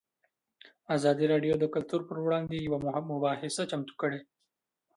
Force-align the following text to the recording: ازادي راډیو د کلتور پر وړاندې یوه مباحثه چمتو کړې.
ازادي 0.95 1.25
راډیو 1.33 1.53
د 1.59 1.65
کلتور 1.73 2.01
پر 2.09 2.17
وړاندې 2.25 2.55
یوه 2.57 2.77
مباحثه 3.11 3.63
چمتو 3.71 3.93
کړې. 4.01 4.19